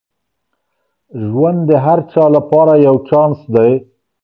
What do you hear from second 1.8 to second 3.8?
هر چا لپاره یو چانس دی.